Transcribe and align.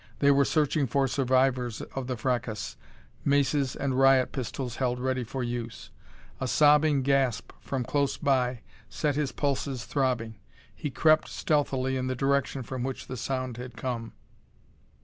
They 0.17 0.31
were 0.31 0.45
searching 0.45 0.87
for 0.87 1.07
survivors 1.07 1.79
of 1.93 2.07
the 2.07 2.17
fracas, 2.17 2.75
maces 3.23 3.75
and 3.75 3.99
riot 3.99 4.31
pistols 4.31 4.77
held 4.77 4.99
ready 4.99 5.23
for 5.23 5.43
use. 5.43 5.91
A 6.39 6.47
sobbing 6.47 7.03
gasp 7.03 7.51
from 7.61 7.83
close 7.85 8.17
by 8.17 8.61
set 8.89 9.13
his 9.15 9.31
pulses 9.31 9.85
throbbing. 9.85 10.39
He 10.73 10.89
crept 10.89 11.29
stealthily 11.29 11.97
in 11.97 12.07
the 12.07 12.15
direction 12.15 12.63
from 12.63 12.81
which 12.81 13.05
the 13.05 13.15
sound 13.15 13.57
had 13.57 13.77
come. 13.77 14.13